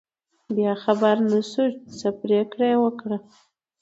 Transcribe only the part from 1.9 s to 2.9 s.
څه پرېکړه یې